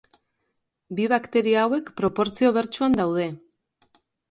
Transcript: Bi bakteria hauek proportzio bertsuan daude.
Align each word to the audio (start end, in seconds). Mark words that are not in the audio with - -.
Bi 0.99 1.05
bakteria 1.13 1.59
hauek 1.67 1.93
proportzio 2.01 2.51
bertsuan 2.59 2.99
daude. 3.03 3.31